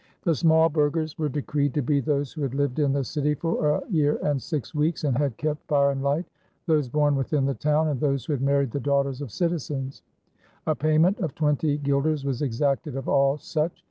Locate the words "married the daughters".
8.41-9.21